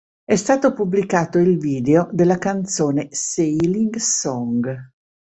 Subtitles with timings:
[0.25, 4.91] È stato pubblicato il video della canzone "Sailing song".